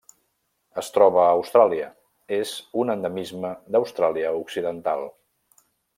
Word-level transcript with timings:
Es 0.81 0.87
troba 0.93 1.19
a 1.23 1.33
Austràlia: 1.33 1.89
és 2.39 2.53
un 2.85 2.95
endemisme 2.95 3.53
d'Austràlia 3.77 4.33
Occidental. 4.43 5.07